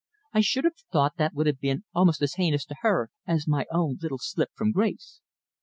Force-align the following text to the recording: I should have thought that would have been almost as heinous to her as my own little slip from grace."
I 0.33 0.41
should 0.41 0.63
have 0.63 0.77
thought 0.91 1.17
that 1.17 1.35
would 1.35 1.45
have 1.45 1.59
been 1.59 1.83
almost 1.93 2.23
as 2.23 2.33
heinous 2.33 2.65
to 2.65 2.75
her 2.81 3.11
as 3.27 3.47
my 3.47 3.67
own 3.71 3.99
little 4.01 4.17
slip 4.17 4.49
from 4.55 4.71
grace." 4.71 5.21